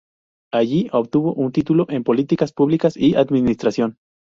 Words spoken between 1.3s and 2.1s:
un título en